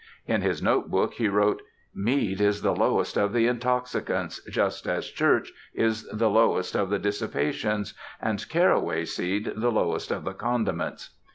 In 0.25 0.41
his 0.41 0.63
notebook 0.63 1.13
he 1.13 1.27
wrote: 1.29 1.61
"Mead 1.93 2.41
is 2.41 2.63
the 2.63 2.73
lowest 2.73 3.17
of 3.17 3.33
the 3.33 3.45
intoxicants, 3.45 4.43
just 4.45 4.87
as 4.87 5.05
Church 5.11 5.51
is 5.75 6.07
the 6.11 6.27
lowest 6.27 6.73
of 6.75 6.89
the 6.89 6.97
dissipations, 6.97 7.93
and 8.19 8.49
carraway 8.49 9.05
seed 9.05 9.53
the 9.55 9.69
lowest 9.71 10.09
of 10.09 10.23
the 10.23 10.33
condiments." 10.33 11.11